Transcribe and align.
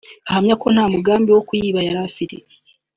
ahamya 0.29 0.55
ko 0.61 0.67
nta 0.73 0.85
mugambi 0.93 1.29
wo 1.35 1.41
kuyiba 1.47 1.79
yari 1.87 1.99
afite 2.09 2.35